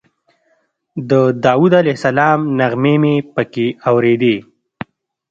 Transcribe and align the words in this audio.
د 1.09 1.11
داود 1.45 1.71
علیه 1.79 1.95
السلام 1.97 2.39
نغمې 2.59 2.95
مې 3.01 3.15
په 3.33 3.41
کې 3.53 3.67
اورېدې. 3.89 4.35